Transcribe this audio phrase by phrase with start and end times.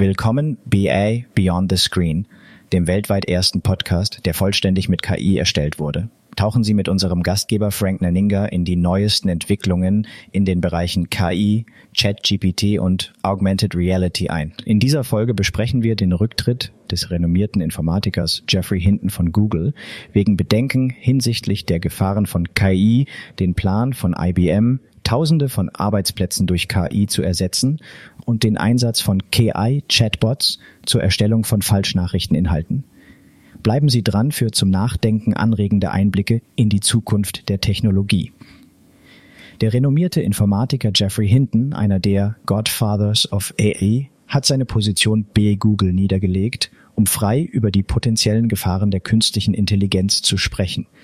[0.00, 2.26] Willkommen BA Beyond the Screen,
[2.72, 6.08] dem weltweit ersten Podcast, der vollständig mit KI erstellt wurde.
[6.36, 11.66] Tauchen Sie mit unserem Gastgeber Frank Naninga in die neuesten Entwicklungen in den Bereichen KI,
[11.94, 14.54] ChatGPT und Augmented Reality ein.
[14.64, 19.74] In dieser Folge besprechen wir den Rücktritt des renommierten Informatikers Jeffrey Hinton von Google
[20.14, 23.04] wegen Bedenken hinsichtlich der Gefahren von KI,
[23.38, 27.80] den Plan von IBM, Tausende von Arbeitsplätzen durch KI zu ersetzen
[28.30, 32.84] und den Einsatz von KI-Chatbots zur Erstellung von Falschnachrichteninhalten.
[33.62, 38.32] Bleiben Sie dran für zum Nachdenken anregende Einblicke in die Zukunft der Technologie.
[39.60, 45.92] Der renommierte Informatiker Jeffrey Hinton, einer der Godfathers of AI, hat seine Position bei Google
[45.92, 50.86] niedergelegt, um frei über die potenziellen Gefahren der künstlichen Intelligenz zu sprechen–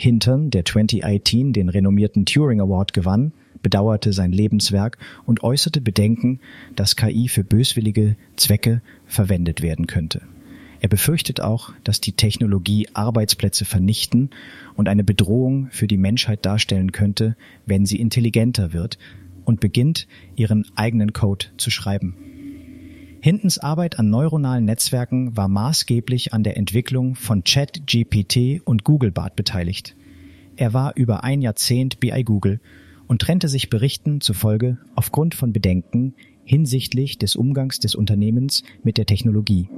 [0.00, 6.40] Hinton, der 2018 den renommierten Turing Award gewann, bedauerte sein Lebenswerk und äußerte Bedenken,
[6.76, 10.22] dass KI für böswillige Zwecke verwendet werden könnte.
[10.80, 14.30] Er befürchtet auch, dass die Technologie Arbeitsplätze vernichten
[14.76, 17.36] und eine Bedrohung für die Menschheit darstellen könnte,
[17.66, 18.98] wenn sie intelligenter wird
[19.44, 22.16] und beginnt, ihren eigenen Code zu schreiben.
[23.22, 29.94] Hintons Arbeit an neuronalen Netzwerken war maßgeblich an der Entwicklung von ChatGPT und Googlebart beteiligt.
[30.56, 32.60] Er war über ein Jahrzehnt bei Google
[33.10, 39.06] und trennte sich Berichten zufolge aufgrund von Bedenken hinsichtlich des Umgangs des Unternehmens mit der
[39.06, 39.68] Technologie.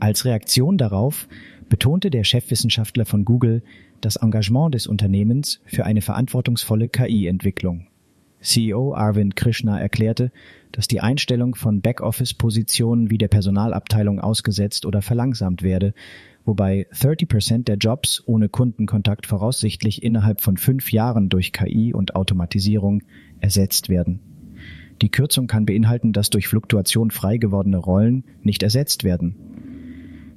[0.00, 1.26] Als Reaktion darauf
[1.70, 3.62] betonte der Chefwissenschaftler von Google
[4.02, 7.86] das Engagement des Unternehmens für eine verantwortungsvolle KI-Entwicklung.
[8.44, 10.30] CEO Arvind Krishna erklärte,
[10.70, 15.94] dass die Einstellung von Backoffice-Positionen wie der Personalabteilung ausgesetzt oder verlangsamt werde,
[16.44, 23.02] wobei 30% der Jobs ohne Kundenkontakt voraussichtlich innerhalb von fünf Jahren durch KI und Automatisierung
[23.40, 24.20] ersetzt werden.
[25.02, 29.36] Die Kürzung kann beinhalten, dass durch Fluktuation frei gewordene Rollen nicht ersetzt werden.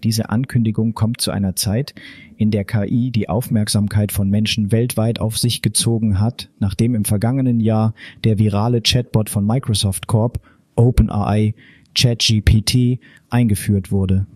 [0.04, 1.94] Diese Ankündigung kommt zu einer Zeit,
[2.38, 7.60] in der KI die Aufmerksamkeit von Menschen weltweit auf sich gezogen hat, nachdem im vergangenen
[7.60, 10.39] Jahr der virale Chatbot von Microsoft Corp,
[10.76, 11.56] OpenAI,
[11.95, 14.28] ChatGPT, eingeführt wurde.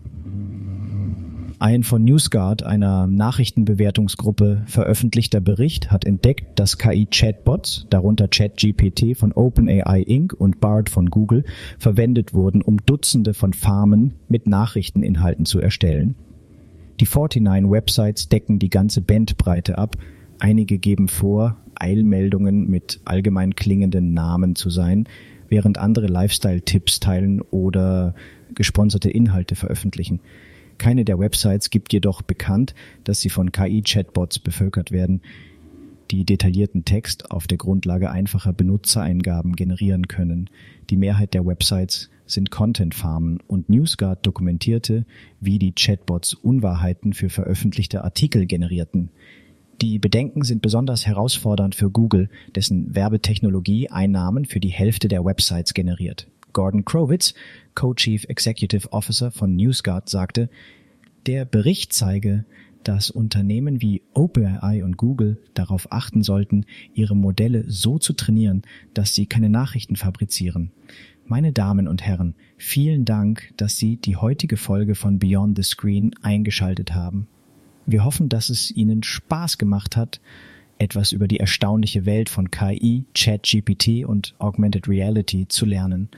[1.62, 10.02] Ein von NewsGuard, einer Nachrichtenbewertungsgruppe, veröffentlichter Bericht hat entdeckt, dass KI-Chatbots, darunter ChatGPT von OpenAI
[10.02, 10.32] Inc.
[10.32, 11.44] und BARD von Google,
[11.78, 16.16] verwendet wurden, um Dutzende von Farmen mit Nachrichteninhalten zu erstellen.
[17.02, 19.96] Die 49 Websites decken die ganze Bandbreite ab.
[20.38, 25.08] Einige geben vor, Eilmeldungen mit allgemein klingenden Namen zu sein,
[25.48, 28.14] während andere Lifestyle-Tipps teilen oder
[28.54, 30.20] gesponserte Inhalte veröffentlichen.
[30.78, 35.22] Keine der Websites gibt jedoch bekannt, dass sie von KI-Chatbots bevölkert werden,
[36.12, 40.50] die detaillierten Text auf der Grundlage einfacher Benutzereingaben generieren können.
[40.90, 45.06] Die Mehrheit der Websites sind Content-Farmen und NewsGuard dokumentierte,
[45.40, 49.08] wie die Chatbots Unwahrheiten für veröffentlichte Artikel generierten.
[49.80, 55.72] Die Bedenken sind besonders herausfordernd für Google, dessen Werbetechnologie Einnahmen für die Hälfte der Websites
[55.72, 56.28] generiert.
[56.52, 57.32] Gordon Krowitz,
[57.74, 60.50] Co-Chief Executive Officer von NewsGuard, sagte,
[61.26, 62.44] der Bericht zeige,
[62.84, 68.62] dass Unternehmen wie OpenAI und Google darauf achten sollten, ihre Modelle so zu trainieren,
[68.94, 70.72] dass sie keine Nachrichten fabrizieren.
[71.24, 76.10] Meine Damen und Herren, vielen Dank, dass Sie die heutige Folge von Beyond the Screen
[76.20, 77.28] eingeschaltet haben.
[77.86, 80.20] Wir hoffen, dass es Ihnen Spaß gemacht hat,
[80.78, 86.08] etwas über die erstaunliche Welt von KI, ChatGPT und Augmented Reality zu lernen.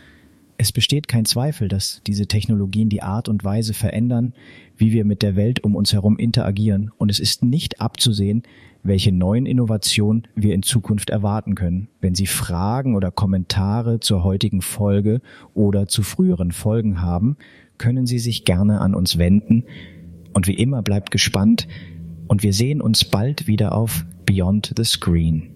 [0.57, 4.35] Es besteht kein Zweifel, dass diese Technologien die Art und Weise verändern,
[4.77, 8.43] wie wir mit der Welt um uns herum interagieren, und es ist nicht abzusehen,
[8.83, 11.89] welche neuen Innovationen wir in Zukunft erwarten können.
[12.01, 15.23] Wenn Sie Fragen oder Kommentare zur heutigen Folge
[15.55, 17.37] oder zu früheren Folgen haben,
[17.79, 19.65] können Sie sich gerne an uns wenden.
[20.35, 21.67] Und wie immer bleibt gespannt
[22.29, 25.55] und wir sehen uns bald wieder auf Beyond the Screen.